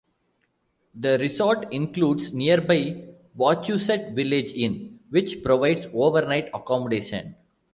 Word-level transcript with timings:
The 0.95 1.19
resort 1.19 1.71
includes 1.71 2.33
nearby 2.33 3.09
"Wachusett 3.35 4.15
Village 4.15 4.51
Inn" 4.53 4.99
which 5.11 5.43
provides 5.43 5.85
overnight 5.93 6.47
accommodations. 6.55 7.35